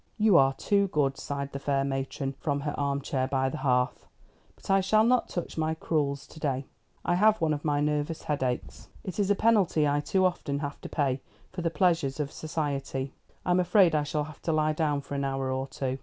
[0.17, 4.07] "You are too good," sighed the fair matron, from her arm chair by the hearth;
[4.55, 6.65] "but I shall not touch my crewels to day.
[7.05, 8.89] I have one of my nervous headaches.
[9.03, 13.13] It is a penalty I too often have to pay for the pleasures of society.
[13.45, 15.99] I'm afraid I shall have to lie down for an hour or two."